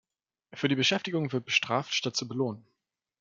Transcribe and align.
Für 0.55 0.67
die 0.67 0.73
Beschäftigung 0.75 1.31
wird 1.31 1.45
bestraft, 1.45 1.93
statt 1.93 2.15
zu 2.15 2.27
belohnen. 2.27 2.65